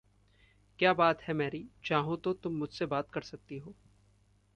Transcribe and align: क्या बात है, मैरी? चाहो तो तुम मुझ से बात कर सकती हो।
क्या 0.79 0.93
बात 0.93 1.21
है, 1.21 1.33
मैरी? 1.33 1.67
चाहो 1.85 2.15
तो 2.15 2.33
तुम 2.33 2.53
मुझ 2.53 2.69
से 2.69 2.85
बात 2.85 3.11
कर 3.11 3.21
सकती 3.21 3.57
हो। 3.57 3.73